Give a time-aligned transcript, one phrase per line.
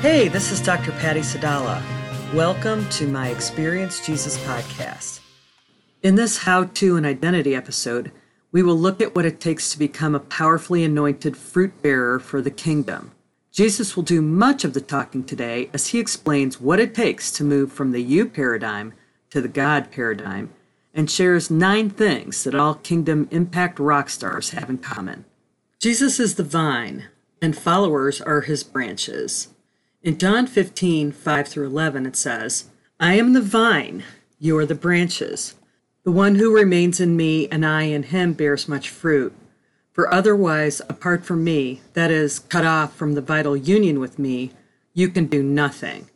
[0.00, 0.92] Hey, this is Dr.
[0.92, 1.82] Patty Sadala.
[2.32, 5.20] Welcome to my Experience Jesus podcast.
[6.02, 8.10] In this how to and identity episode,
[8.50, 12.40] we will look at what it takes to become a powerfully anointed fruit bearer for
[12.40, 13.12] the kingdom.
[13.52, 17.44] Jesus will do much of the talking today as he explains what it takes to
[17.44, 18.94] move from the you paradigm
[19.28, 20.48] to the God paradigm
[20.94, 25.26] and shares nine things that all kingdom impact rock stars have in common.
[25.78, 27.08] Jesus is the vine,
[27.42, 29.48] and followers are his branches.
[30.02, 34.02] In John 15, 5 through 11, it says, I am the vine,
[34.38, 35.56] you are the branches.
[36.04, 39.34] The one who remains in me and I in him bears much fruit.
[39.92, 44.52] For otherwise, apart from me, that is, cut off from the vital union with me,
[44.94, 46.08] you can do nothing.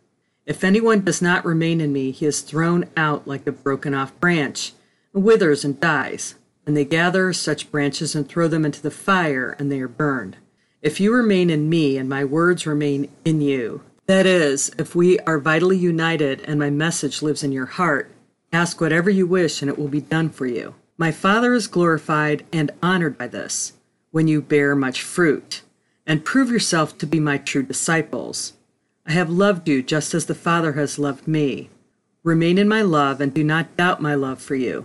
[0.46, 4.18] If anyone does not remain in me, he is thrown out like a broken off
[4.18, 4.72] branch,
[5.12, 6.36] and withers and dies.
[6.66, 10.38] And they gather such branches and throw them into the fire, and they are burned.
[10.84, 15.18] If you remain in me and my words remain in you, that is, if we
[15.20, 18.12] are vitally united and my message lives in your heart,
[18.52, 20.74] ask whatever you wish and it will be done for you.
[20.98, 23.72] My Father is glorified and honored by this,
[24.10, 25.62] when you bear much fruit,
[26.06, 28.52] and prove yourself to be my true disciples.
[29.06, 31.70] I have loved you just as the Father has loved me.
[32.22, 34.84] Remain in my love and do not doubt my love for you.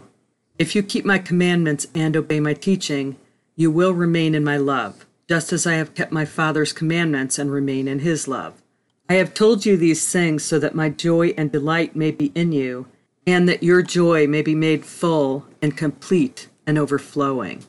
[0.57, 3.17] If you keep my commandments and obey my teaching,
[3.57, 7.51] you will remain in my love just as I have kept my Father's commandments and
[7.51, 8.63] remain in his love.
[9.07, 12.51] I have told you these things so that my joy and delight may be in
[12.51, 12.87] you,
[13.27, 17.63] and that your joy may be made full and complete and overflowing.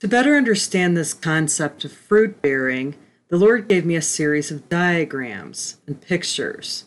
[0.00, 2.96] To better understand this concept of fruit bearing,
[3.28, 6.86] the Lord gave me a series of diagrams and pictures.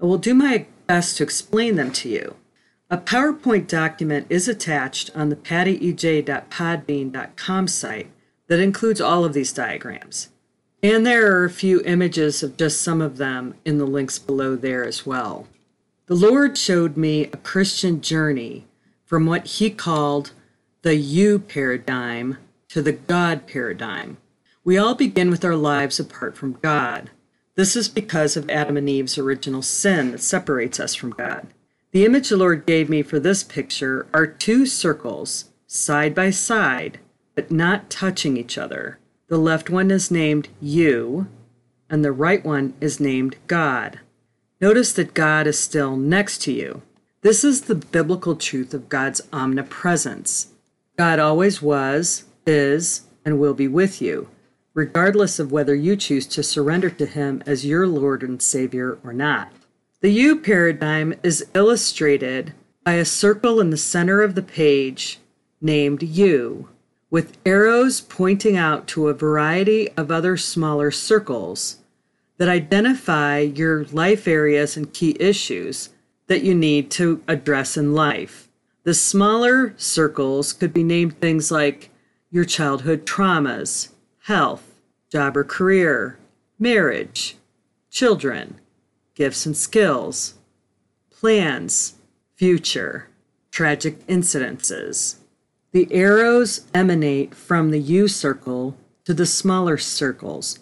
[0.00, 2.36] I will do my best to explain them to you.
[2.88, 8.10] A PowerPoint document is attached on the pattyej.podbean.com site
[8.50, 10.28] that includes all of these diagrams.
[10.82, 14.56] And there are a few images of just some of them in the links below
[14.56, 15.46] there as well.
[16.06, 18.66] The Lord showed me a Christian journey
[19.04, 20.32] from what he called
[20.82, 22.38] the you paradigm
[22.70, 24.16] to the God paradigm.
[24.64, 27.10] We all begin with our lives apart from God.
[27.54, 31.46] This is because of Adam and Eve's original sin that separates us from God.
[31.92, 36.98] The image the Lord gave me for this picture are two circles side by side
[37.34, 38.98] but not touching each other.
[39.28, 41.28] The left one is named You,
[41.88, 44.00] and the right one is named God.
[44.60, 46.82] Notice that God is still next to you.
[47.22, 50.48] This is the biblical truth of God's omnipresence.
[50.96, 54.28] God always was, is, and will be with you,
[54.72, 59.12] regardless of whether you choose to surrender to Him as your Lord and Savior or
[59.12, 59.52] not.
[60.00, 62.54] The you paradigm is illustrated
[62.84, 65.18] by a circle in the center of the page
[65.60, 66.69] named You
[67.10, 71.78] with arrows pointing out to a variety of other smaller circles
[72.38, 75.90] that identify your life areas and key issues
[76.28, 78.48] that you need to address in life.
[78.84, 81.90] The smaller circles could be named things like
[82.30, 83.90] your childhood traumas,
[84.24, 86.18] health, job or career,
[86.58, 87.36] marriage,
[87.90, 88.60] children,
[89.14, 90.34] gifts and skills,
[91.10, 91.96] plans,
[92.36, 93.08] future,
[93.50, 95.16] tragic incidences.
[95.72, 100.58] The arrows emanate from the U circle to the smaller circles,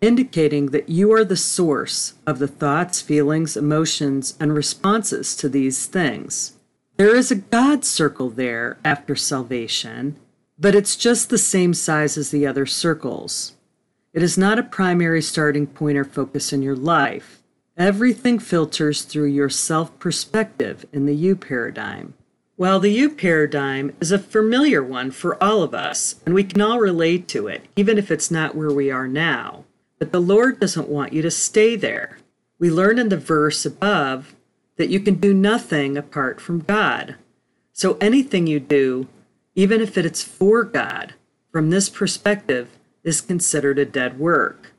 [0.00, 5.86] indicating that you are the source of the thoughts, feelings, emotions, and responses to these
[5.86, 6.54] things.
[6.96, 10.16] There is a God circle there after salvation,
[10.58, 13.54] but it's just the same size as the other circles.
[14.12, 17.44] It is not a primary starting point or focus in your life.
[17.76, 22.14] Everything filters through your self perspective in the U paradigm.
[22.58, 26.60] Well, the you paradigm is a familiar one for all of us, and we can
[26.60, 29.64] all relate to it, even if it's not where we are now.
[30.00, 32.18] But the Lord doesn't want you to stay there.
[32.58, 34.34] We learn in the verse above
[34.74, 37.14] that you can do nothing apart from God.
[37.72, 39.06] So anything you do,
[39.54, 41.14] even if it's for God,
[41.52, 44.72] from this perspective, is considered a dead work.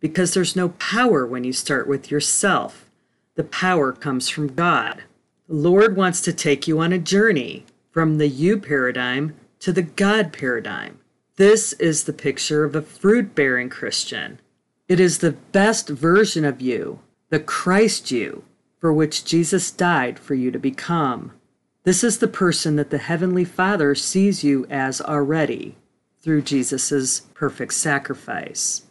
[0.00, 2.90] Because there's no power when you start with yourself,
[3.36, 5.04] the power comes from God.
[5.48, 9.82] The Lord wants to take you on a journey from the you paradigm to the
[9.82, 11.00] God paradigm.
[11.36, 14.40] This is the picture of a fruit bearing Christian.
[14.88, 17.00] It is the best version of you,
[17.30, 18.44] the Christ you,
[18.78, 21.32] for which Jesus died for you to become.
[21.84, 25.76] This is the person that the Heavenly Father sees you as already
[26.20, 28.82] through Jesus' perfect sacrifice.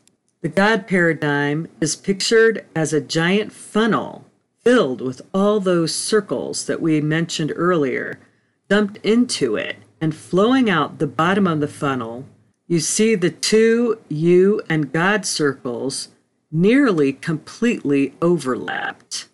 [0.42, 4.26] The God paradigm is pictured as a giant funnel
[4.64, 8.20] filled with all those circles that we mentioned earlier,
[8.70, 12.26] dumped into it and flowing out the bottom of the funnel,
[12.68, 16.10] you see the two you and God circles
[16.52, 19.28] nearly completely overlapped.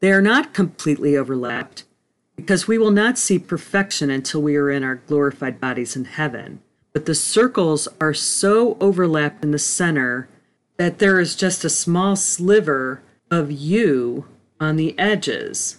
[0.00, 1.84] They are not completely overlapped
[2.36, 6.60] because we will not see perfection until we are in our glorified bodies in heaven.
[6.92, 10.28] But the circles are so overlapped in the center
[10.76, 14.26] that there is just a small sliver of you
[14.60, 15.78] on the edges.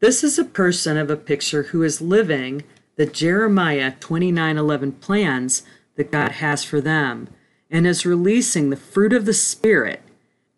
[0.00, 2.62] This is a person of a picture who is living
[2.96, 5.62] the Jeremiah 29:11 plans
[5.96, 7.28] that God has for them
[7.70, 10.00] and is releasing the fruit of the spirit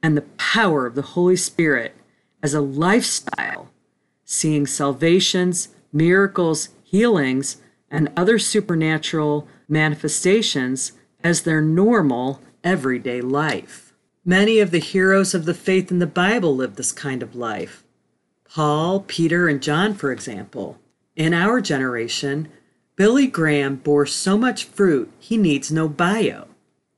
[0.03, 1.95] and the power of the Holy Spirit
[2.43, 3.71] as a lifestyle,
[4.25, 7.57] seeing salvations, miracles, healings,
[7.91, 10.93] and other supernatural manifestations
[11.25, 13.86] as their normal everyday life.
[14.29, 17.85] Many of the heroes of the faith in the Bible lived this kind of life.
[18.53, 20.81] Paul, Peter, and John, for example.
[21.15, 22.49] In our generation,
[22.97, 26.49] Billy Graham bore so much fruit he needs no bio.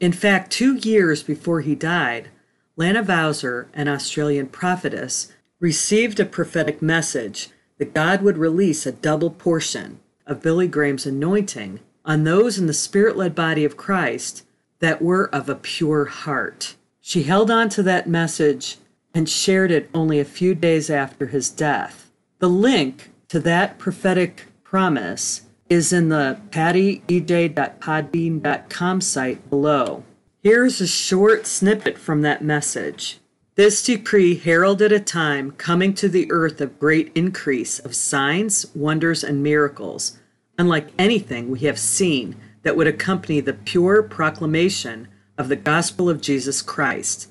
[0.01, 2.31] In fact, two years before he died,
[2.77, 5.31] Lana Vawser, an Australian prophetess,
[5.61, 11.81] received a prophetic message that God would release a double portion of Billy Graham's anointing
[12.07, 14.47] on those in the spirit led body of Christ
[14.79, 16.77] that were of a pure heart.
[17.09, 18.77] She held on to that message
[19.15, 22.11] and shared it only a few days after his death.
[22.39, 30.05] The link to that prophetic promise is in the pattyej.podbean.com site below.
[30.43, 33.21] Here's a short snippet from that message.
[33.55, 39.25] This decree heralded a time coming to the earth of great increase of signs, wonders,
[39.25, 40.19] and miracles,
[40.59, 45.09] unlike anything we have seen that would accompany the pure proclamation
[45.39, 47.31] of the gospel of Jesus Christ.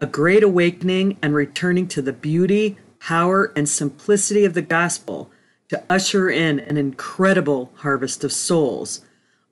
[0.00, 5.30] A great awakening and returning to the beauty, power, and simplicity of the gospel
[5.68, 9.00] to usher in an incredible harvest of souls,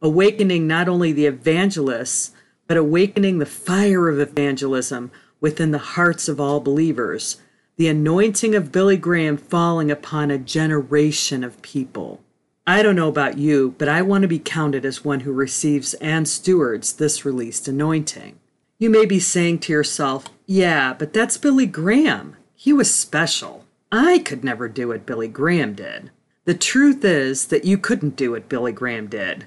[0.01, 2.33] awakening not only the evangelists,
[2.67, 5.11] but awakening the fire of evangelism
[5.41, 7.41] within the hearts of all believers,
[7.77, 12.23] the anointing of Billy Graham falling upon a generation of people.
[12.69, 15.95] I don't know about you, but I want to be counted as one who receives
[15.95, 18.41] and stewards this released anointing.
[18.79, 22.37] You may be saying to yourself, yeah, but that's Billy Graham.
[22.57, 23.65] He was special.
[23.93, 26.11] I could never do what Billy Graham did.
[26.45, 29.47] The truth is that you couldn't do what Billy Graham did.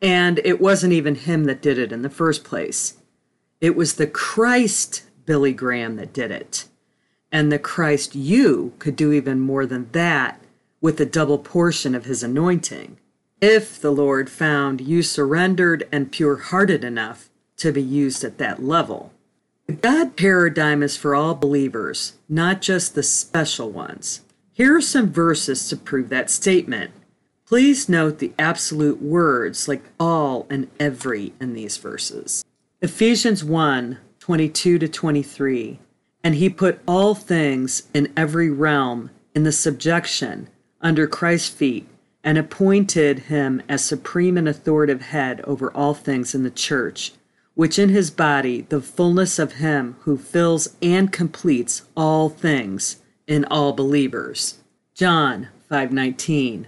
[0.00, 2.94] And it wasn't even him that did it in the first place.
[3.60, 6.66] It was the Christ Billy Graham that did it.
[7.32, 10.41] And the Christ you could do even more than that
[10.82, 12.98] with a double portion of his anointing.
[13.40, 18.62] If the Lord found you surrendered and pure hearted enough to be used at that
[18.62, 19.12] level.
[19.66, 24.22] The God paradigm is for all believers, not just the special ones.
[24.52, 26.90] Here are some verses to prove that statement.
[27.46, 32.44] Please note the absolute words like all and every in these verses.
[32.80, 35.80] Ephesians 1 22 to 23.
[36.24, 40.48] And he put all things in every realm in the subjection
[40.82, 41.88] under Christ's feet
[42.24, 47.12] and appointed him as supreme and authoritative head over all things in the church,
[47.54, 52.96] which in his body the fullness of him who fills and completes all things
[53.26, 54.58] in all believers.
[54.94, 56.66] John 5:19.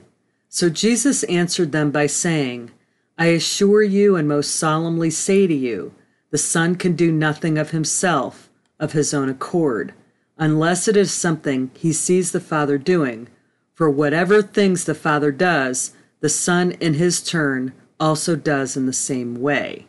[0.49, 2.71] So Jesus answered them by saying,
[3.19, 5.95] I assure you and most solemnly say to you,
[6.31, 8.49] the Son can do nothing of himself,
[8.81, 9.95] of his own accord,
[10.37, 13.29] unless it is something he sees the Father doing.
[13.75, 18.93] For whatever things the Father does, the Son in his turn also does in the
[18.93, 19.87] same way.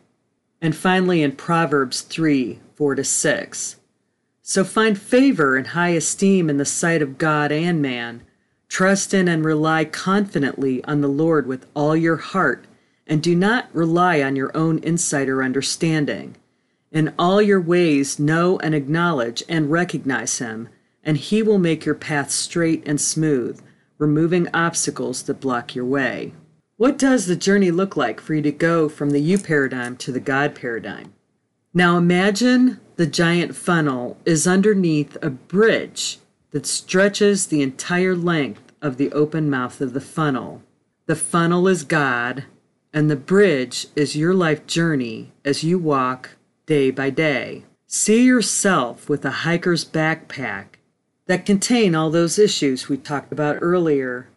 [0.62, 3.76] And finally, in Proverbs 3 4 to 6.
[4.42, 8.24] So find favor and high esteem in the sight of God and man.
[8.68, 12.66] Trust in and rely confidently on the Lord with all your heart
[13.08, 16.36] and do not rely on your own insight or understanding.
[16.92, 20.70] In all your ways, know and acknowledge and recognize Him,
[21.04, 23.62] and He will make your path straight and smooth,
[23.98, 26.34] removing obstacles that block your way.
[26.78, 30.12] What does the journey look like for you to go from the you paradigm to
[30.12, 31.14] the God paradigm?
[31.74, 36.20] Now imagine the giant funnel is underneath a bridge
[36.52, 40.62] that stretches the entire length of the open mouth of the funnel.
[41.06, 42.46] The funnel is God,
[42.94, 46.32] and the bridge is your life journey as you walk
[46.66, 47.66] day by day.
[47.88, 50.78] See yourself with a hiker's backpack
[51.28, 54.28] that contain all those issues we talked about earlier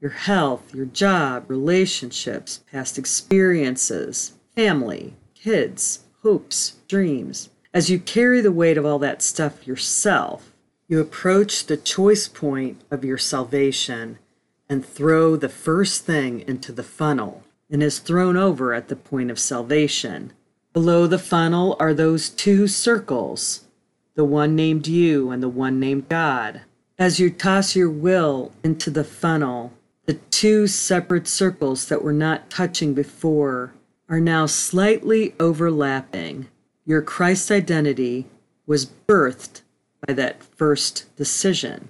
[0.00, 7.50] your health, your job, relationships, past experiences, family, kids, hopes, dreams.
[7.74, 10.52] As you carry the weight of all that stuff yourself,
[10.88, 14.18] you approach the choice point of your salvation
[14.70, 19.30] and throw the first thing into the funnel and is thrown over at the point
[19.30, 20.32] of salvation.
[20.72, 23.66] Below the funnel are those two circles
[24.20, 26.60] the one named you and the one named God.
[26.98, 29.72] As you toss your will into the funnel,
[30.04, 33.72] the two separate circles that were not touching before
[34.10, 36.48] are now slightly overlapping.
[36.84, 38.26] Your Christ identity
[38.66, 39.62] was birthed
[40.06, 41.88] by that first decision,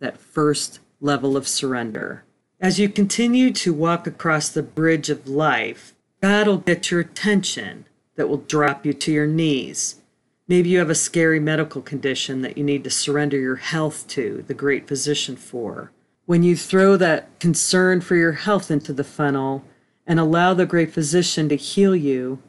[0.00, 2.24] that first level of surrender.
[2.60, 7.84] As you continue to walk across the bridge of life, God will get your attention
[8.16, 10.00] that will drop you to your knees.
[10.48, 14.42] Maybe you have a scary medical condition that you need to surrender your health to
[14.46, 15.92] the great physician for.
[16.24, 19.62] When you throw that concern for your health into the funnel
[20.06, 22.42] and allow the great physician to heal you,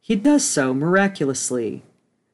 [0.00, 1.82] he does so miraculously.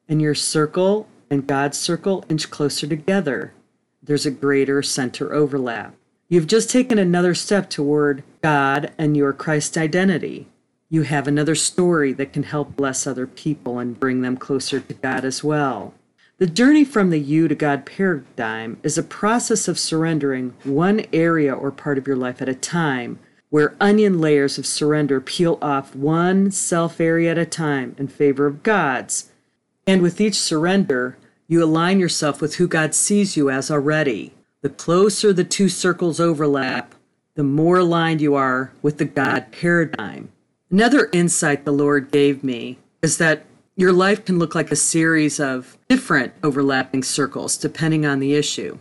[0.07, 3.53] And your circle and God's circle inch closer together.
[4.01, 5.93] There's a greater center overlap.
[6.29, 10.47] You've just taken another step toward God and your Christ identity.
[10.93, 14.93] You have another story that can help bless other people and bring them closer to
[14.95, 15.93] God as well.
[16.37, 21.53] The journey from the you to God paradigm is a process of surrendering one area
[21.55, 23.19] or part of your life at a time,
[23.49, 28.45] where onion layers of surrender peel off one self area at a time in favor
[28.45, 29.31] of God's.
[29.87, 31.17] And with each surrender,
[31.47, 34.33] you align yourself with who God sees you as already.
[34.59, 36.95] The closer the two circles overlap,
[37.35, 40.33] the more aligned you are with the God paradigm.
[40.71, 45.37] Another insight the Lord gave me is that your life can look like a series
[45.37, 48.77] of different overlapping circles depending on the issue.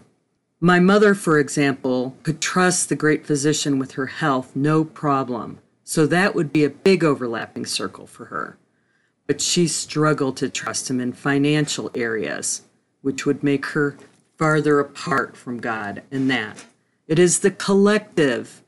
[0.61, 6.07] My mother, for example, could trust the great physician with her health no problem, so
[6.07, 8.57] that would be a big overlapping circle for her.
[9.27, 12.63] But she struggled to trust him in financial areas,
[13.03, 13.97] which would make her
[14.39, 16.65] farther apart from God in that.
[17.09, 18.63] It is the collective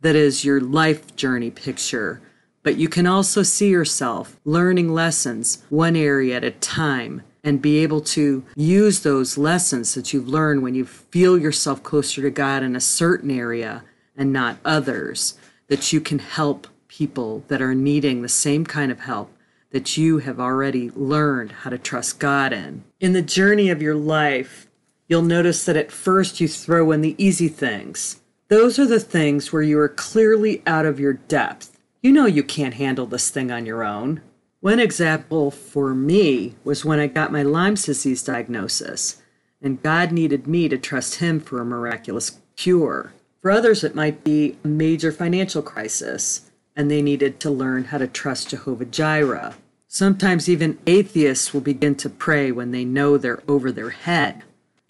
[0.00, 2.20] that is your life journey picture,
[2.64, 7.78] but you can also see yourself learning lessons one area at a time and be
[7.78, 12.64] able to use those lessons that you've learned when you feel yourself closer to God
[12.64, 13.84] in a certain area
[14.16, 19.00] and not others, that you can help people that are needing the same kind of
[19.00, 19.30] help
[19.70, 22.82] that you have already learned how to trust God in.
[22.98, 24.66] In the journey of your life,
[25.06, 28.20] You'll notice that at first you throw in the easy things.
[28.48, 31.73] Those are the things where you are clearly out of your depth.
[32.04, 34.20] You know you can't handle this thing on your own.
[34.60, 39.22] One example for me was when I got my Lyme's disease diagnosis,
[39.62, 43.14] and God needed me to trust Him for a miraculous cure.
[43.40, 47.96] For others, it might be a major financial crisis, and they needed to learn how
[47.96, 49.54] to trust Jehovah Jireh.
[49.88, 54.42] Sometimes even atheists will begin to pray when they know they're over their head.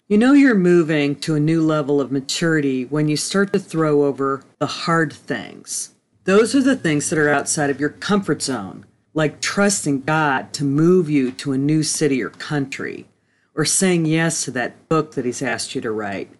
[0.09, 4.03] You know you're moving to a new level of maturity when you start to throw
[4.03, 5.94] over the hard things.
[6.25, 10.63] Those are the things that are outside of your comfort zone, like trusting God to
[10.63, 13.05] move you to a new city or country,
[13.53, 16.31] or saying yes to that book that He's asked you to write,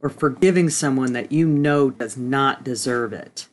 [0.00, 3.46] or forgiving someone that you know does not deserve it.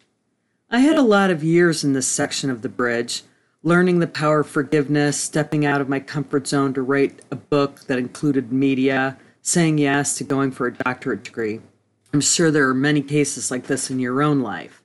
[0.70, 3.24] I had a lot of years in this section of the bridge,
[3.62, 7.82] learning the power of forgiveness, stepping out of my comfort zone to write a book
[7.88, 11.60] that included media saying yes to going for a doctorate degree.
[12.14, 14.81] I'm sure there are many cases like this in your own life.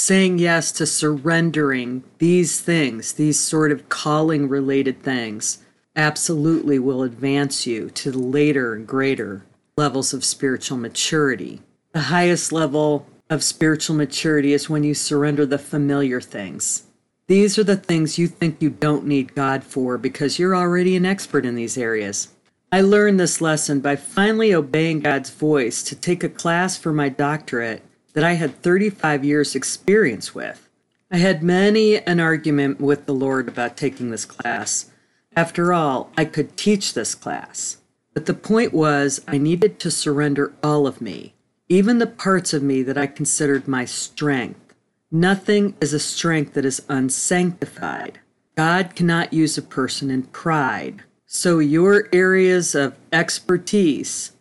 [0.00, 5.58] Saying yes to surrendering these things, these sort of calling related things,
[5.96, 9.44] absolutely will advance you to the later and greater
[9.76, 11.62] levels of spiritual maturity.
[11.94, 16.84] The highest level of spiritual maturity is when you surrender the familiar things.
[17.26, 21.06] These are the things you think you don't need God for because you're already an
[21.06, 22.28] expert in these areas.
[22.70, 27.08] I learned this lesson by finally obeying God's voice to take a class for my
[27.08, 30.68] doctorate that I had 35 years' experience with.
[31.10, 34.90] I had many an argument with the Lord about taking this class.
[35.34, 37.78] After all, I could teach this class.
[38.12, 41.34] But the point was, I needed to surrender all of me,
[41.68, 44.74] even the parts of me that I considered my strength.
[45.10, 48.20] Nothing is a strength that is unsanctified.
[48.56, 51.04] God cannot use a person in pride.
[51.26, 54.32] So, your areas of expertise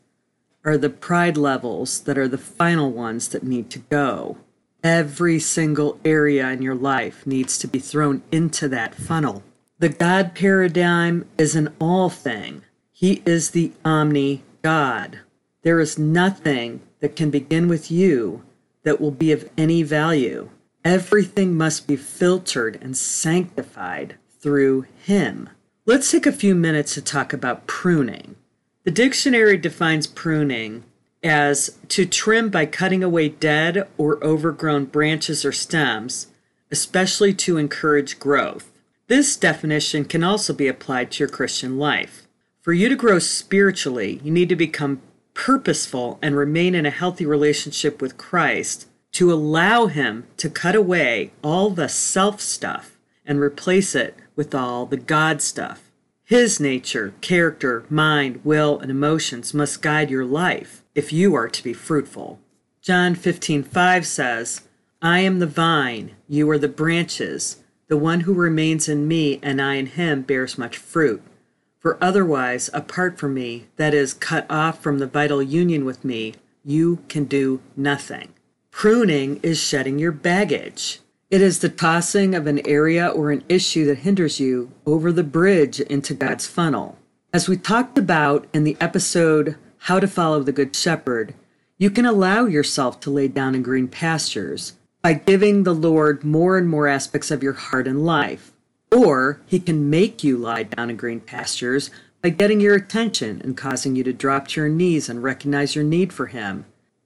[0.67, 4.37] are the pride levels that are the final ones that need to go.
[4.83, 9.43] Every single area in your life needs to be thrown into that funnel.
[9.79, 15.19] The God paradigm is an all thing, He is the omni God.
[15.63, 18.43] There is nothing that can begin with you
[18.83, 20.49] that will be of any value.
[20.83, 25.49] Everything must be filtered and sanctified through Him.
[25.85, 28.35] Let's take a few minutes to talk about pruning.
[28.87, 30.85] The dictionary defines pruning
[31.21, 36.27] as to trim by cutting away dead or overgrown branches or stems,
[36.71, 38.71] especially to encourage growth.
[39.07, 42.29] This definition can also be applied to your Christian life.
[42.61, 45.01] For you to grow spiritually, you need to become
[45.33, 51.33] purposeful and remain in a healthy relationship with Christ to allow Him to cut away
[51.43, 55.86] all the self stuff and replace it with all the God stuff.
[56.27, 61.63] His nature, character, mind, will, and emotions must guide your life if you are to
[61.63, 62.41] be fruitful.
[62.81, 64.63] John 15:5 says,
[65.01, 67.63] I am the vine, you are the branches.
[67.87, 71.21] The one who remains in me and I in him bears much fruit.
[71.79, 76.33] For otherwise, apart from me, that is, cut off from the vital union with me,
[76.61, 78.33] you can do nothing.
[78.69, 80.99] Pruning is shedding your baggage.
[81.29, 85.25] It is the tossing of an area or an issue that hinders you over the
[85.25, 86.97] bridge into God's funnel.
[87.33, 91.33] As we talked about in the episode How to Follow the Good Shepherd,
[91.77, 96.57] you can allow yourself to lay down in green pastures by giving the Lord more
[96.57, 98.53] and more aspects of your heart and life.
[98.89, 101.91] Or He can make you lie down in green pastures
[102.21, 105.83] by getting your attention and causing you to drop to your knees and recognize your
[105.83, 106.63] need for Him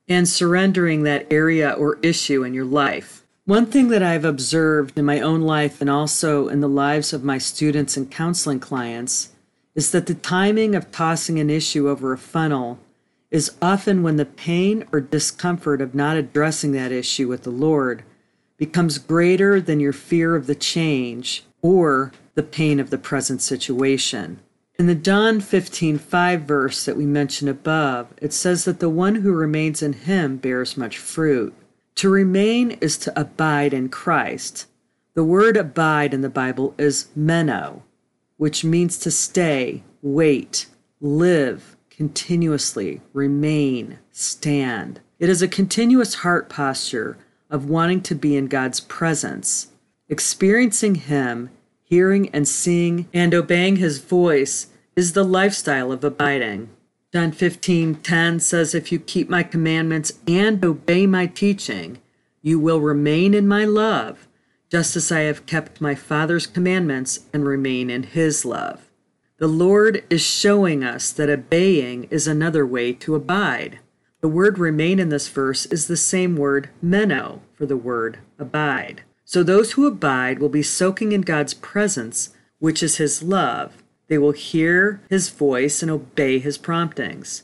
[0.07, 3.20] and surrendering that area or issue in your life.
[3.45, 7.23] One thing that I've observed in my own life and also in the lives of
[7.23, 9.29] my students and counseling clients
[9.73, 12.77] is that the timing of tossing an issue over a funnel
[13.31, 18.03] is often when the pain or discomfort of not addressing that issue with the Lord
[18.57, 24.39] becomes greater than your fear of the change or the pain of the present situation.
[24.77, 29.31] In the John 15:5 verse that we mentioned above, it says that the one who
[29.31, 31.55] remains in him bears much fruit.
[31.95, 34.67] To remain is to abide in Christ.
[35.13, 37.83] The word abide in the Bible is meno,
[38.37, 40.67] which means to stay, wait,
[40.99, 45.01] live, continuously, remain, stand.
[45.19, 47.17] It is a continuous heart posture
[47.49, 49.67] of wanting to be in God's presence,
[50.09, 51.49] experiencing Him,
[51.83, 56.69] hearing and seeing and obeying His voice is the lifestyle of abiding.
[57.13, 61.97] John 15:10 says if you keep my commandments and obey my teaching,
[62.41, 64.29] you will remain in my love,
[64.69, 68.89] just as I have kept my Father's commandments and remain in his love.
[69.39, 73.79] The Lord is showing us that obeying is another way to abide.
[74.21, 79.01] The word remain in this verse is the same word meno for the word abide.
[79.25, 84.17] So those who abide will be soaking in God's presence, which is his love, they
[84.17, 87.43] will hear his voice and obey his promptings.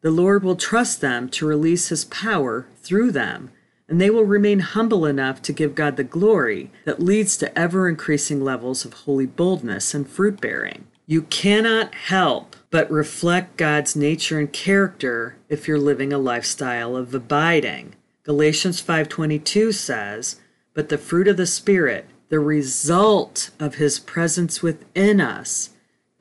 [0.00, 3.50] The Lord will trust them to release his power through them,
[3.88, 7.88] and they will remain humble enough to give God the glory that leads to ever
[7.88, 10.86] increasing levels of holy boldness and fruit bearing.
[11.04, 17.12] You cannot help but reflect God's nature and character if you're living a lifestyle of
[17.12, 17.96] abiding.
[18.22, 20.36] Galatians 5:22 says,
[20.74, 25.70] "But the fruit of the spirit, the result of his presence within us,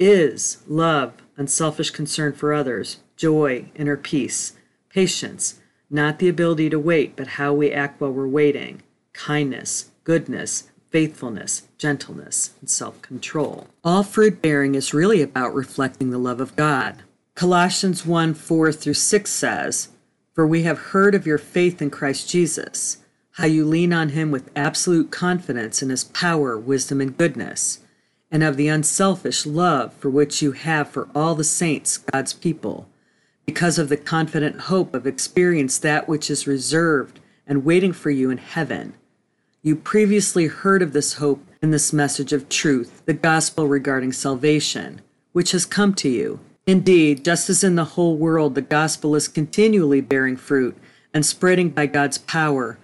[0.03, 4.53] is love, unselfish concern for others, joy, inner peace,
[4.89, 8.81] patience, not the ability to wait, but how we act while we're waiting,
[9.13, 13.67] kindness, goodness, faithfulness, gentleness, and self control.
[13.83, 17.03] All fruit bearing is really about reflecting the love of God.
[17.35, 19.89] Colossians 1 4 through 6 says,
[20.33, 22.97] For we have heard of your faith in Christ Jesus,
[23.31, 27.79] how you lean on him with absolute confidence in his power, wisdom, and goodness
[28.33, 32.89] and of the unselfish love for which you have for all the saints, God's people,
[33.45, 38.31] because of the confident hope of experience that which is reserved and waiting for you
[38.31, 38.95] in heaven.
[39.61, 45.01] You previously heard of this hope in this message of truth, the gospel regarding salvation,
[45.31, 46.39] which has come to you.
[46.65, 50.75] Indeed, just as in the whole world the gospel is continually bearing fruit
[51.13, 52.79] and spreading by God's power,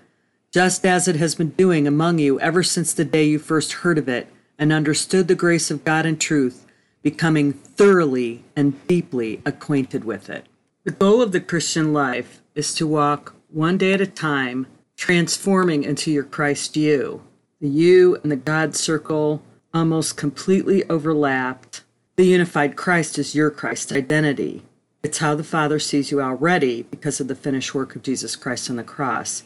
[0.52, 3.98] just as it has been doing among you ever since the day you first heard
[3.98, 4.28] of it
[4.60, 6.68] and understood the grace of God and truth,
[7.02, 10.46] becoming thoroughly and deeply acquainted with it.
[10.84, 14.68] The goal of the Christian life is to walk one day at a time,
[14.98, 17.24] transforming into your Christ you.
[17.62, 19.42] The you and the God circle
[19.74, 21.84] almost completely overlapped.
[22.18, 24.64] The unified Christ is your Christ identity.
[25.02, 28.70] It's how the Father sees you already because of the finished work of Jesus Christ
[28.70, 29.44] on the cross.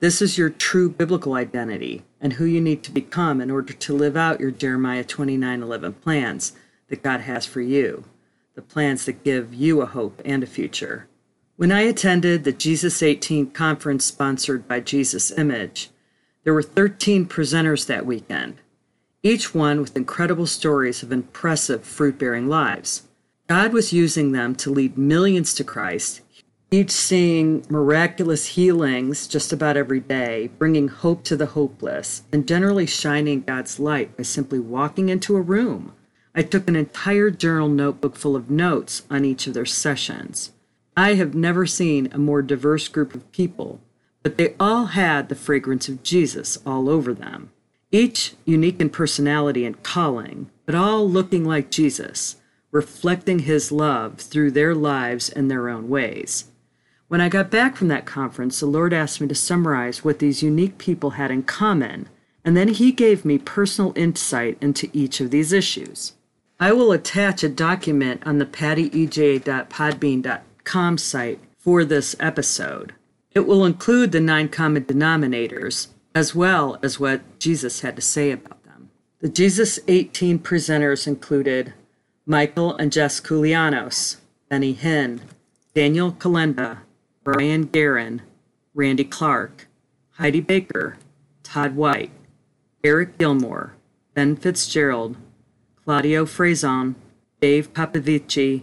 [0.00, 3.96] This is your true biblical identity and who you need to become in order to
[3.96, 6.52] live out your Jeremiah 29:11 plans
[6.88, 8.04] that God has for you,
[8.54, 11.06] the plans that give you a hope and a future.
[11.56, 15.90] When I attended the Jesus 18 conference sponsored by Jesus Image,
[16.44, 18.56] there were 13 presenters that weekend,
[19.22, 23.02] each one with incredible stories of impressive fruit bearing lives.
[23.46, 26.22] God was using them to lead millions to Christ
[26.70, 32.86] each seeing miraculous healings just about every day, bringing hope to the hopeless, and generally
[32.86, 35.92] shining God's light by simply walking into a room
[36.34, 40.52] I took an entire journal notebook full of notes on each of their sessions.
[40.96, 43.80] I have never seen a more diverse group of people,
[44.22, 47.50] but they all had the fragrance of Jesus all over them.
[47.90, 52.36] Each unique in personality and calling, but all looking like Jesus,
[52.70, 56.44] reflecting his love through their lives and their own ways.
[57.10, 60.44] When I got back from that conference, the Lord asked me to summarize what these
[60.44, 62.08] unique people had in common,
[62.44, 66.12] and then He gave me personal insight into each of these issues.
[66.60, 72.94] I will attach a document on the pattyej.podbean.com site for this episode.
[73.32, 78.30] It will include the nine common denominators, as well as what Jesus had to say
[78.30, 78.88] about them.
[79.18, 81.74] The Jesus 18 presenters included
[82.24, 84.18] Michael and Jess Koulianos,
[84.48, 85.22] Benny Hinn,
[85.74, 86.82] Daniel Kolenda,
[87.22, 88.22] Brian Guerin,
[88.74, 89.68] Randy Clark,
[90.12, 90.96] Heidi Baker,
[91.42, 92.10] Todd White,
[92.82, 93.74] Eric Gilmore,
[94.14, 95.16] Ben Fitzgerald,
[95.84, 96.94] Claudio Freidzon,
[97.40, 98.62] Dave Papavici,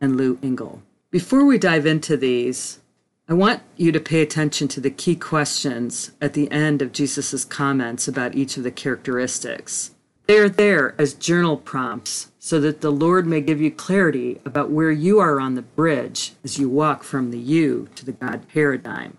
[0.00, 0.82] and Lou Engle.
[1.12, 2.80] Before we dive into these,
[3.28, 7.44] I want you to pay attention to the key questions at the end of Jesus'
[7.44, 9.91] comments about each of the characteristics.
[10.26, 14.70] They are there as journal prompts so that the Lord may give you clarity about
[14.70, 18.48] where you are on the bridge as you walk from the you to the God
[18.48, 19.16] paradigm.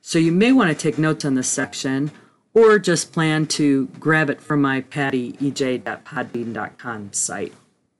[0.00, 2.10] So you may want to take notes on this section
[2.54, 7.52] or just plan to grab it from my pattyej.podbean.com site.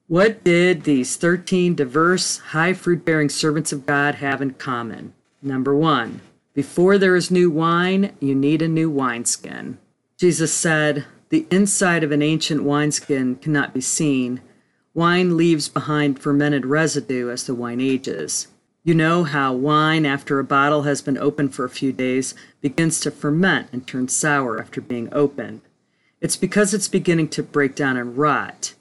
[0.09, 5.15] What did these 13 diverse, high fruit bearing servants of God have in common?
[5.41, 6.21] Number one,
[6.55, 9.79] before there is new wine, you need a new wineskin.
[10.19, 14.43] Jesus said, The inside of an ancient wineskin cannot be seen.
[14.93, 18.49] Wine leaves behind fermented residue as the wine ages.
[18.85, 23.01] You know how wine, after a bottle has been open for a few days, begins
[23.01, 25.63] to ferment and turn sour after being opened.
[26.21, 28.75] It's because it's beginning to break down and rot.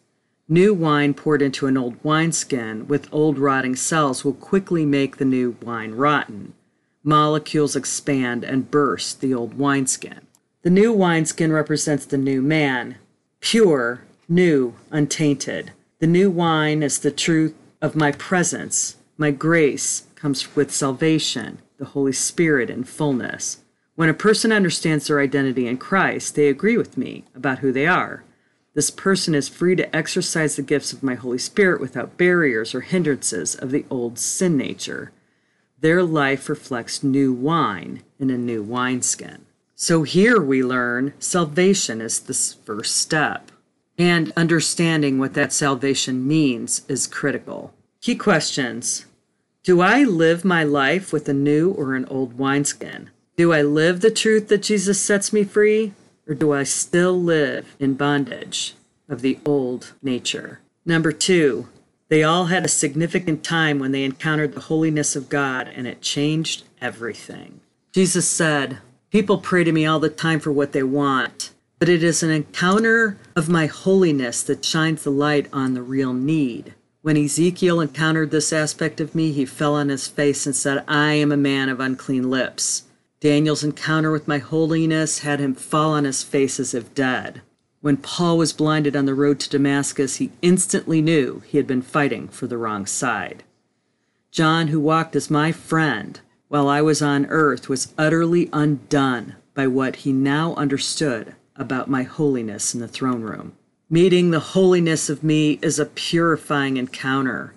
[0.49, 5.23] New wine poured into an old wineskin with old rotting cells will quickly make the
[5.23, 6.51] new wine rotten.
[7.01, 10.27] Molecules expand and burst the old wineskin.
[10.63, 12.97] The new wineskin represents the new man,
[13.39, 15.71] pure, new, untainted.
[15.99, 21.85] The new wine is the truth of my presence my grace comes with salvation, the
[21.85, 23.59] Holy Spirit in fullness.
[23.93, 27.85] When a person understands their identity in Christ, they agree with me about who they
[27.85, 28.23] are.
[28.73, 32.81] This person is free to exercise the gifts of my Holy Spirit without barriers or
[32.81, 35.11] hindrances of the old sin nature.
[35.79, 39.45] Their life reflects new wine in a new wineskin.
[39.81, 43.51] So here we learn salvation is the first step.
[43.97, 47.73] And understanding what that salvation means is critical.
[47.99, 49.07] Key questions
[49.63, 53.09] do I live my life with a new or an old wineskin?
[53.35, 55.93] Do I live the truth that Jesus sets me free,
[56.27, 58.75] or do I still live in bondage
[59.09, 60.59] of the old nature?
[60.85, 61.69] Number two,
[62.07, 66.03] they all had a significant time when they encountered the holiness of God, and it
[66.03, 67.61] changed everything.
[67.91, 68.77] Jesus said,
[69.11, 72.31] People pray to me all the time for what they want, but it is an
[72.31, 76.75] encounter of my holiness that shines the light on the real need.
[77.01, 81.11] When Ezekiel encountered this aspect of me, he fell on his face and said, I
[81.15, 82.83] am a man of unclean lips.
[83.19, 87.41] Daniel's encounter with my holiness had him fall on his face as if dead.
[87.81, 91.81] When Paul was blinded on the road to Damascus, he instantly knew he had been
[91.81, 93.43] fighting for the wrong side.
[94.31, 99.67] John, who walked as my friend while I was on earth, was utterly undone by
[99.67, 103.53] what he now understood about my holiness in the throne room.
[103.89, 107.53] Meeting the holiness of me is a purifying encounter,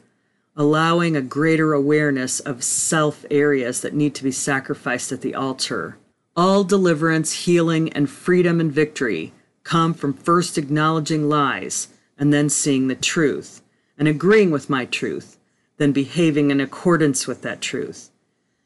[0.54, 5.98] allowing a greater awareness of self areas that need to be sacrificed at the altar.
[6.36, 9.32] All deliverance, healing, and freedom and victory
[9.64, 13.60] come from first acknowledging lies and then seeing the truth
[13.98, 15.36] and agreeing with my truth,
[15.78, 18.12] then behaving in accordance with that truth.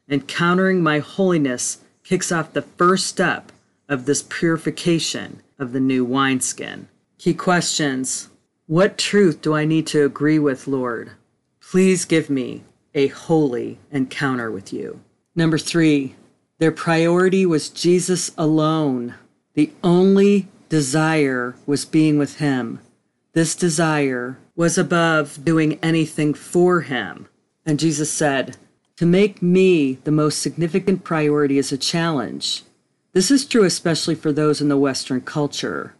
[0.09, 3.51] Encountering my holiness kicks off the first step
[3.87, 6.87] of this purification of the new wineskin.
[7.19, 8.29] Key questions
[8.65, 11.11] What truth do I need to agree with, Lord?
[11.61, 12.63] Please give me
[12.95, 14.99] a holy encounter with you.
[15.35, 16.15] Number three,
[16.57, 19.13] their priority was Jesus alone.
[19.53, 22.79] The only desire was being with Him.
[23.33, 27.27] This desire was above doing anything for Him.
[27.65, 28.57] And Jesus said,
[28.99, 32.63] To make me the most significant priority is a challenge.
[33.13, 35.95] This is true especially for those in the Western culture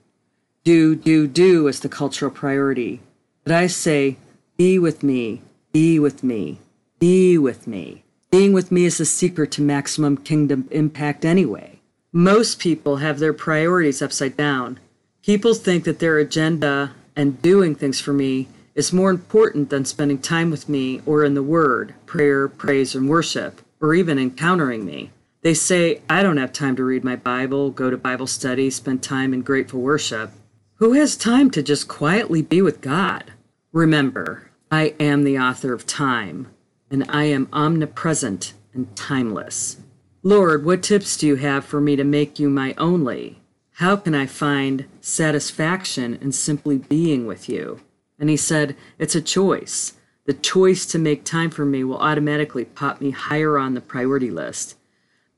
[0.66, 3.00] do, do, do is the cultural priority.
[3.46, 4.18] But I say,
[4.58, 6.60] be with me, be with me,
[7.00, 8.04] be with me.
[8.32, 11.80] Being with me is the secret to maximum kingdom impact anyway.
[12.12, 14.78] Most people have their priorities upside down.
[15.24, 20.18] People think that their agenda and doing things for me is more important than spending
[20.18, 25.12] time with me or in the Word, prayer, praise, and worship, or even encountering me.
[25.42, 29.04] They say, I don't have time to read my Bible, go to Bible study, spend
[29.04, 30.32] time in grateful worship.
[30.76, 33.34] Who has time to just quietly be with God?
[33.74, 36.48] Remember, I am the author of time,
[36.90, 39.76] and I am omnipresent and timeless.
[40.24, 43.42] Lord, what tips do you have for me to make you my only?
[43.74, 47.82] How can I find satisfaction in simply being with you?
[48.20, 49.94] And he said, It's a choice.
[50.26, 54.30] The choice to make time for me will automatically pop me higher on the priority
[54.30, 54.76] list.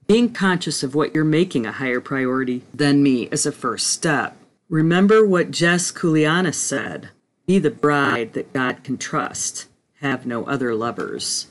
[0.07, 4.35] Being conscious of what you're making a higher priority than me is a first step.
[4.67, 7.09] Remember what Jess Koulianos said
[7.45, 9.67] Be the bride that God can trust,
[10.01, 11.47] have no other lovers.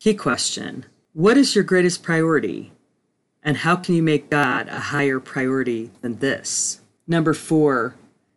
[0.00, 0.84] Key question
[1.14, 2.72] What is your greatest priority?
[3.42, 6.80] And how can you make God a higher priority than this?
[7.06, 7.94] Number four,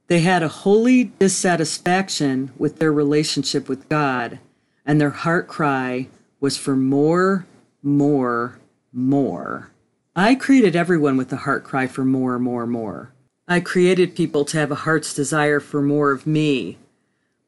[0.08, 4.40] they had a holy dissatisfaction with their relationship with God,
[4.86, 6.08] and their heart cry
[6.40, 7.46] was for more,
[7.84, 8.58] more,
[8.94, 9.72] more.
[10.16, 13.12] I created everyone with a heart cry for more, more, more.
[13.48, 16.78] I created people to have a heart's desire for more of me.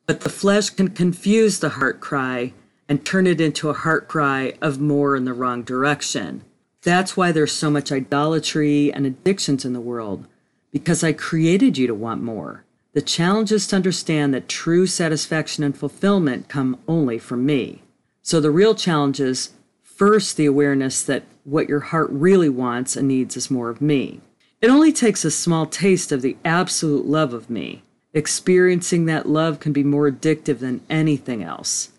[0.06, 2.54] But the flesh can confuse the heart cry
[2.88, 6.44] and turn it into a heart cry of more in the wrong direction.
[6.82, 10.26] That's why there's so much idolatry and addictions in the world
[10.72, 12.64] because I created you to want more.
[12.94, 17.84] The challenge is to understand that true satisfaction and fulfillment come only from me.
[18.22, 19.52] So the real challenge is
[19.82, 24.22] first the awareness that what your heart really wants and needs is more of me.
[24.62, 27.84] It only takes a small taste of the absolute love of me.
[28.14, 31.92] Experiencing that love can be more addictive than anything else.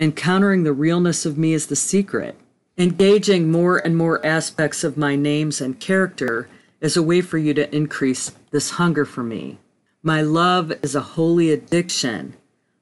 [0.00, 2.36] Encountering the realness of me is the secret.
[2.76, 6.48] Engaging more and more aspects of my names and character
[6.80, 9.58] is a way for you to increase this hunger for me.
[10.02, 12.34] My love is a holy addiction.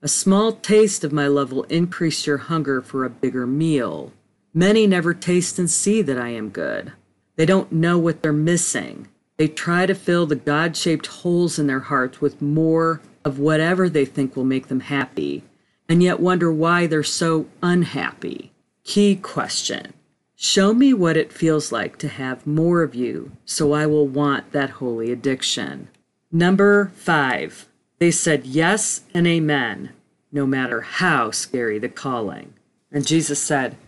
[0.03, 4.13] A small taste of my love will increase your hunger for a bigger meal.
[4.53, 6.93] Many never taste and see that I am good.
[7.37, 9.09] They don't know what they're missing.
[9.37, 13.89] They try to fill the God shaped holes in their hearts with more of whatever
[13.89, 15.43] they think will make them happy,
[15.89, 18.53] and yet wonder why they're so unhappy.
[18.85, 19.93] Key question
[20.39, 24.53] Show me what it feels like to have more of you, so I will want
[24.53, 25.89] that holy addiction.
[26.31, 27.67] Number five,
[28.01, 29.95] they said yes and amen,
[30.31, 32.53] no matter how scary the calling.
[32.93, 33.79] And Jesus said,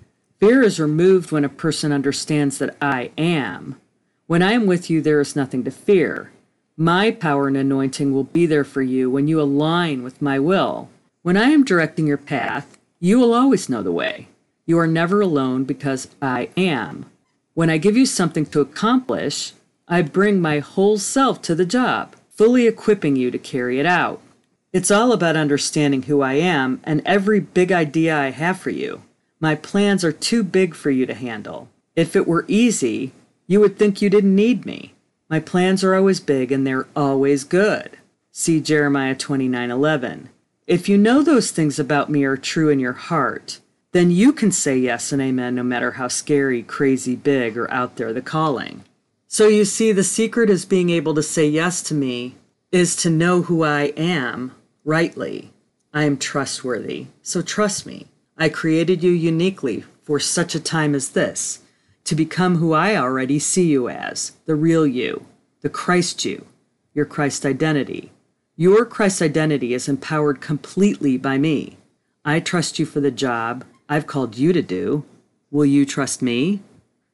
[0.41, 3.79] Fear is removed when a person understands that I am.
[4.27, 6.33] When I am with you, there is nothing to fear.
[6.79, 10.89] My power and anointing will be there for you when you align with my will.
[11.21, 14.29] When I am directing your path, you will always know the way.
[14.69, 17.07] You are never alone because I am.
[17.55, 19.55] When I give you something to accomplish,
[19.89, 24.21] I bring my whole self to the job, fully equipping you to carry it out.
[24.71, 29.01] It's all about understanding who I am and every big idea I have for you.
[29.41, 31.71] My plans are too big for you to handle.
[31.97, 33.13] If it were easy,
[33.47, 34.93] you would think you didn't need me.
[35.31, 37.97] My plans are always big and they're always good.
[38.33, 40.29] See Jeremiah 29:11.
[40.67, 43.61] If you know those things about me are true in your heart,
[43.93, 47.97] then you can say yes and amen no matter how scary, crazy, big, or out
[47.97, 48.85] there the calling.
[49.27, 52.37] So you see, the secret is being able to say yes to me
[52.71, 54.53] is to know who I am
[54.85, 55.53] rightly.
[55.93, 58.07] I am trustworthy, so trust me.
[58.37, 61.61] I created you uniquely for such a time as this,
[62.05, 65.27] to become who I already see you as the real you,
[65.61, 66.47] the Christ you,
[66.95, 68.13] your Christ identity.
[68.57, 71.77] Your Christ identity is empowered completely by me.
[72.25, 75.05] I trust you for the job I've called you to do.
[75.51, 76.61] Will you trust me?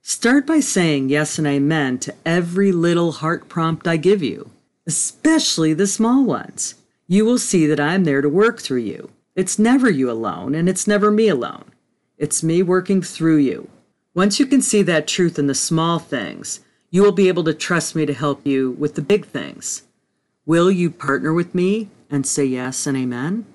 [0.03, 4.51] Start by saying yes and amen to every little heart prompt I give you,
[4.87, 6.75] especially the small ones.
[7.07, 9.11] You will see that I'm there to work through you.
[9.37, 11.65] It's never you alone, and it's never me alone.
[12.19, 13.69] It's me working through you.
[14.13, 16.61] Once you can see that truth in the small things,
[16.91, 19.83] you will be able to trust me to help you with the big things.
[20.45, 23.47] Will you partner with me and say yes and amen?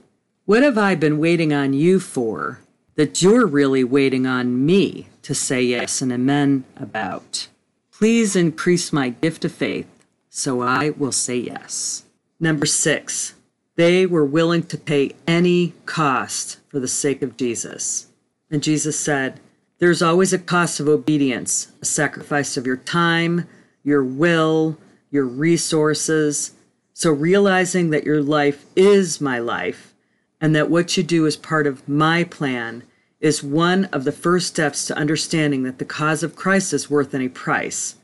[0.45, 2.59] What have I been waiting on you for
[2.99, 7.47] that you're really waiting on me to say yes and amen about.
[7.93, 9.87] Please increase my gift of faith
[10.29, 12.03] so I will say yes.
[12.41, 13.35] Number six,
[13.77, 18.07] they were willing to pay any cost for the sake of Jesus.
[18.51, 19.39] And Jesus said,
[19.77, 23.47] There's always a cost of obedience, a sacrifice of your time,
[23.81, 24.77] your will,
[25.09, 26.51] your resources.
[26.91, 29.93] So realizing that your life is my life
[30.41, 32.83] and that what you do is part of my plan
[33.19, 37.13] is one of the first steps to understanding that the cause of Christ is worth
[37.13, 37.95] any price.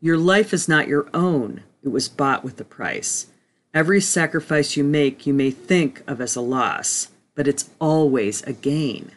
[0.00, 3.26] Your life is not your own, it was bought with a price.
[3.74, 8.52] Every sacrifice you make, you may think of as a loss, but it's always a
[8.52, 9.12] gain.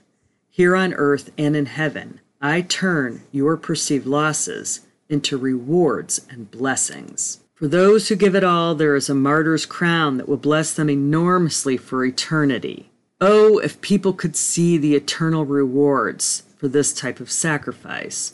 [0.49, 7.39] Here on earth and in heaven, I turn your perceived losses into rewards and blessings.
[7.53, 10.89] For those who give it all, there is a martyr's crown that will bless them
[10.89, 12.88] enormously for eternity.
[13.21, 18.33] Oh, if people could see the eternal rewards for this type of sacrifice,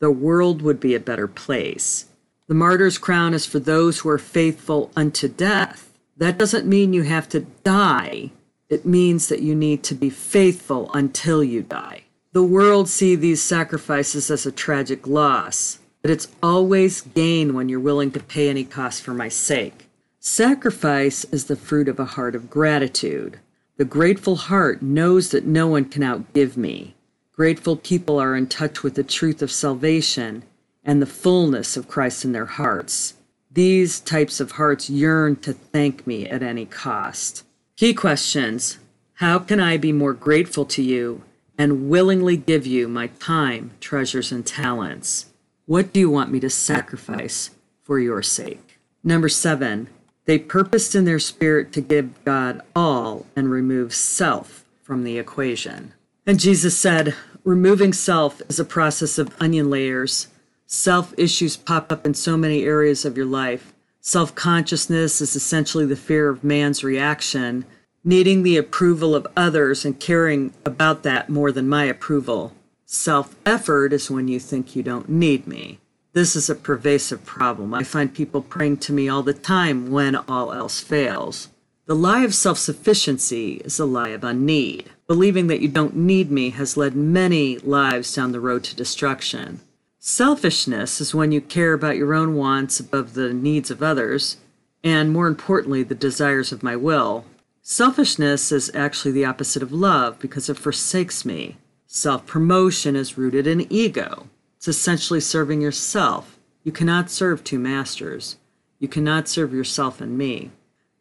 [0.00, 2.06] the world would be a better place.
[2.48, 5.92] The martyr's crown is for those who are faithful unto death.
[6.16, 8.32] That doesn't mean you have to die.
[8.68, 12.02] It means that you need to be faithful until you die.
[12.32, 17.78] The world see these sacrifices as a tragic loss, but it's always gain when you're
[17.78, 19.86] willing to pay any cost for my sake.
[20.18, 23.38] Sacrifice is the fruit of a heart of gratitude.
[23.76, 26.94] The grateful heart knows that no one can outgive me.
[27.32, 30.44] Grateful people are in touch with the truth of salvation
[30.84, 33.14] and the fullness of Christ in their hearts.
[33.50, 37.44] These types of hearts yearn to thank me at any cost.
[37.76, 38.78] Key questions
[39.14, 41.22] How can I be more grateful to you
[41.58, 45.26] and willingly give you my time, treasures, and talents?
[45.66, 47.50] What do you want me to sacrifice
[47.82, 48.78] for your sake?
[49.02, 49.88] Number seven,
[50.26, 55.92] they purposed in their spirit to give God all and remove self from the equation.
[56.26, 60.28] And Jesus said, removing self is a process of onion layers.
[60.66, 63.72] Self issues pop up in so many areas of your life.
[64.00, 67.64] Self consciousness is essentially the fear of man's reaction,
[68.02, 72.52] needing the approval of others and caring about that more than my approval.
[72.86, 75.78] Self effort is when you think you don't need me.
[76.14, 77.74] This is a pervasive problem.
[77.74, 81.48] I find people praying to me all the time when all else fails.
[81.86, 84.90] The lie of self sufficiency is a lie of unneed.
[85.08, 89.58] Believing that you don't need me has led many lives down the road to destruction.
[89.98, 94.36] Selfishness is when you care about your own wants above the needs of others,
[94.84, 97.24] and more importantly, the desires of my will.
[97.60, 101.56] Selfishness is actually the opposite of love because it forsakes me.
[101.88, 104.28] Self promotion is rooted in ego.
[104.64, 106.38] It's essentially serving yourself.
[106.62, 108.38] You cannot serve two masters.
[108.78, 110.52] You cannot serve yourself and me.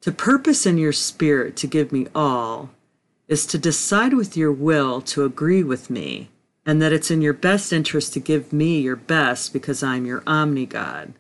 [0.02, 2.72] To purpose in your spirit to give me all
[3.30, 6.28] is to decide with your will to agree with me,
[6.66, 10.24] and that it's in your best interest to give me your best because I'm your
[10.28, 11.14] omni God.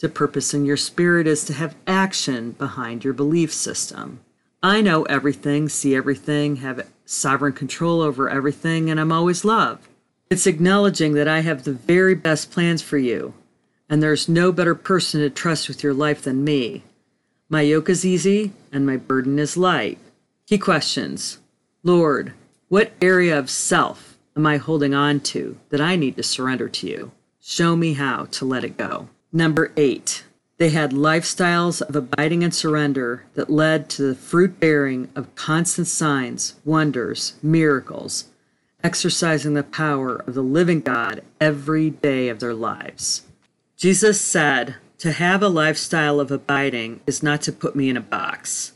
[0.00, 4.20] To purpose in your spirit is to have action behind your belief system.
[4.62, 9.86] I know everything, see everything, have sovereign control over everything, and I'm always loved.
[10.30, 13.34] It's acknowledging that I have the very best plans for you,
[13.88, 16.84] and there's no better person to trust with your life than me.
[17.48, 19.98] My yoke is easy, and my burden is light.
[20.46, 21.38] Key questions
[21.82, 22.32] Lord,
[22.68, 26.86] what area of self am I holding on to that I need to surrender to
[26.86, 27.10] you?
[27.40, 29.08] Show me how to let it go.
[29.32, 30.22] Number eight,
[30.58, 35.88] they had lifestyles of abiding and surrender that led to the fruit bearing of constant
[35.88, 38.29] signs, wonders, miracles,
[38.82, 43.22] exercising the power of the living God every day of their lives.
[43.76, 48.00] Jesus said, To have a lifestyle of abiding is not to put me in a
[48.00, 48.72] box.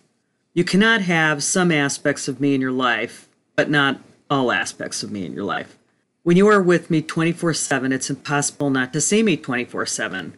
[0.53, 5.11] You cannot have some aspects of me in your life, but not all aspects of
[5.11, 5.79] me in your life.
[6.23, 10.35] When you are with me 24 7, it's impossible not to see me 24 7.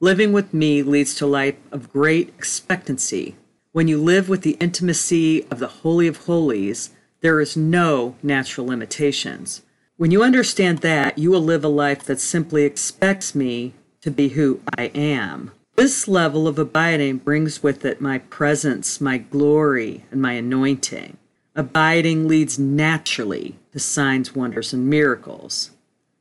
[0.00, 3.36] Living with me leads to a life of great expectancy.
[3.72, 8.66] When you live with the intimacy of the Holy of Holies, there is no natural
[8.66, 9.62] limitations.
[9.96, 14.30] When you understand that, you will live a life that simply expects me to be
[14.30, 15.50] who I am.
[15.76, 21.18] This level of abiding brings with it my presence, my glory, and my anointing.
[21.54, 25.70] Abiding leads naturally to signs, wonders, and miracles.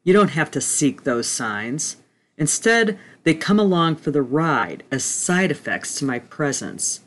[0.03, 1.97] You don't have to seek those signs.
[2.37, 7.01] Instead, they come along for the ride as side effects to my presence.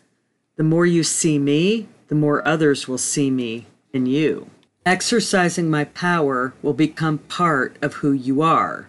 [0.57, 4.51] The more you see me, the more others will see me in you.
[4.85, 8.89] Exercising my power will become part of who you are.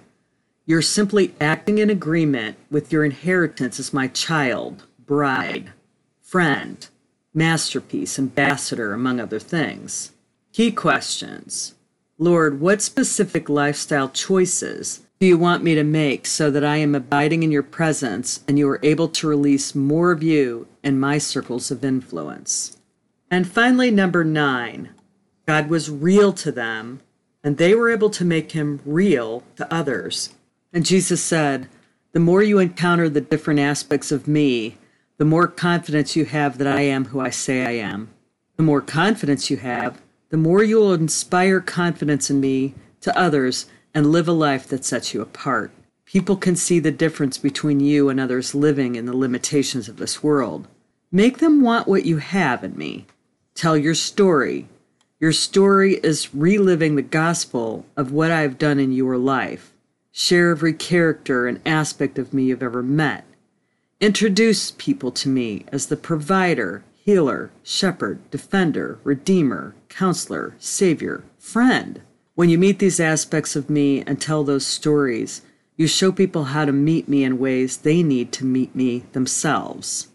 [0.66, 5.72] You're simply acting in agreement with your inheritance as my child, bride,
[6.22, 6.88] friend,
[7.34, 10.12] masterpiece, ambassador, among other things.
[10.52, 11.76] Key questions
[12.20, 16.96] Lord, what specific lifestyle choices do you want me to make so that I am
[16.96, 21.18] abiding in your presence and you are able to release more of you in my
[21.18, 22.78] circles of influence?
[23.32, 24.90] And finally, number nine,
[25.46, 27.02] God was real to them
[27.44, 30.34] and they were able to make him real to others.
[30.72, 31.68] And Jesus said,
[32.14, 34.78] The more you encounter the different aspects of me,
[35.18, 38.10] the more confidence you have that I am who I say I am.
[38.56, 43.68] The more confidence you have, the more you will inspire confidence in me to others
[43.94, 45.72] and live a life that sets you apart.
[46.06, 50.24] People can see the difference between you and others living in the limitations of this
[50.24, 50.68] world.
[51.12, 53.06] Make them want what you have in me.
[53.54, 54.68] Tell your story.
[55.24, 59.72] Your story is reliving the gospel of what I have done in your life.
[60.12, 63.24] Share every character and aspect of me you've ever met.
[64.02, 72.02] Introduce people to me as the provider, healer, shepherd, defender, redeemer, counselor, savior, friend.
[72.36, 75.42] When you meet these aspects of me and tell those stories,
[75.78, 80.10] you show people how to meet me in ways they need to meet me themselves.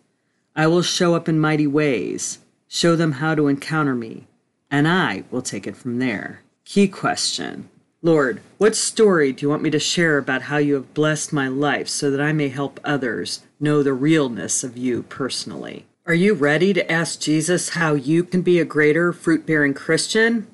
[0.54, 4.27] I will show up in mighty ways, show them how to encounter me,
[4.70, 6.42] and I will take it from there.
[6.64, 7.68] Key question
[8.00, 11.48] Lord, what story do you want me to share about how you have blessed my
[11.48, 15.86] life so that I may help others know the realness of you personally?
[16.06, 20.46] Are you ready to ask Jesus how you can be a greater fruit bearing Christian?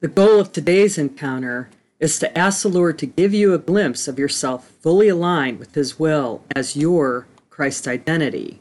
[0.00, 4.08] The goal of today's encounter is to ask the Lord to give you a glimpse
[4.08, 8.60] of yourself fully aligned with His will as your Christ identity.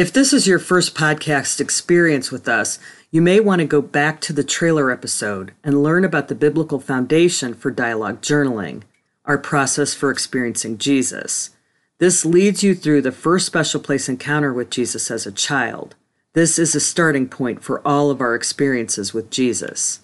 [0.00, 2.78] If this is your first podcast experience with us,
[3.10, 6.80] you may want to go back to the trailer episode and learn about the biblical
[6.80, 8.84] foundation for dialogue journaling,
[9.26, 11.50] our process for experiencing Jesus.
[11.98, 15.96] This leads you through the first special place encounter with Jesus as a child.
[16.32, 20.00] This is a starting point for all of our experiences with Jesus.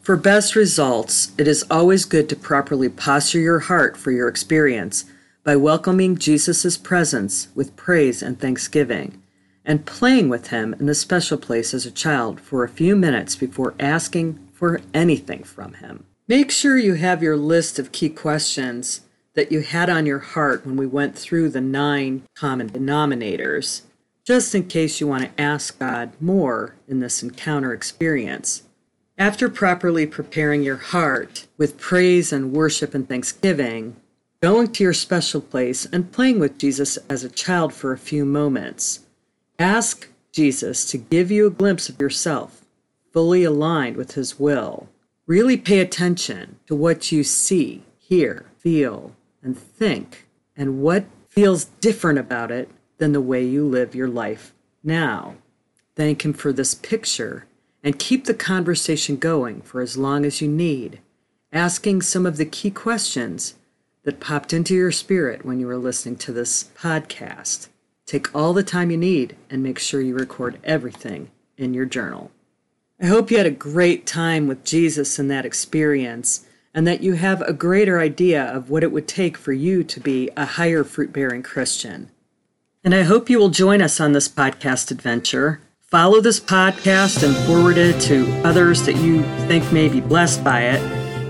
[0.00, 5.06] For best results, it is always good to properly posture your heart for your experience
[5.42, 9.20] by welcoming Jesus' presence with praise and thanksgiving
[9.64, 13.34] and playing with him in the special place as a child for a few minutes
[13.34, 16.04] before asking for anything from him.
[16.28, 19.02] Make sure you have your list of key questions
[19.34, 23.82] that you had on your heart when we went through the nine common denominators,
[24.24, 28.62] just in case you want to ask God more in this encounter experience.
[29.18, 33.96] After properly preparing your heart with praise and worship and thanksgiving,
[34.40, 38.24] going to your special place and playing with Jesus as a child for a few
[38.24, 39.03] moments
[39.58, 42.64] Ask Jesus to give you a glimpse of yourself,
[43.12, 44.88] fully aligned with His will.
[45.26, 50.26] Really pay attention to what you see, hear, feel, and think,
[50.56, 54.52] and what feels different about it than the way you live your life
[54.82, 55.36] now.
[55.94, 57.46] Thank Him for this picture
[57.84, 60.98] and keep the conversation going for as long as you need,
[61.52, 63.54] asking some of the key questions
[64.02, 67.68] that popped into your spirit when you were listening to this podcast.
[68.06, 72.30] Take all the time you need and make sure you record everything in your journal.
[73.00, 77.14] I hope you had a great time with Jesus in that experience and that you
[77.14, 80.84] have a greater idea of what it would take for you to be a higher
[80.84, 82.10] fruit bearing Christian.
[82.82, 85.60] And I hope you will join us on this podcast adventure.
[85.80, 90.62] Follow this podcast and forward it to others that you think may be blessed by
[90.62, 90.82] it.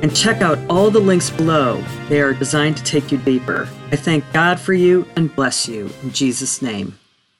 [0.02, 1.82] And check out all the links below.
[2.08, 3.68] They are designed to take you deeper.
[3.94, 6.98] I thank God for you and bless you in Jesus' name.